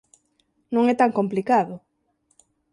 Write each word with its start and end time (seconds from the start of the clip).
Non 0.73 0.83
é 0.91 0.95
tan 1.01 1.11
complicado. 1.19 1.73